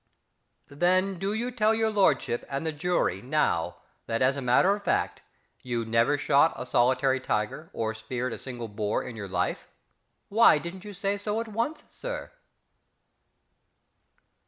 [0.67, 3.75] Then do you tell his lordship and the jury now
[4.07, 5.21] that, as a matter of fact,
[5.61, 9.67] you never shot a solitary tiger or speared a single boar in your life?
[10.27, 12.31] Why didn't you say so at once, Sir....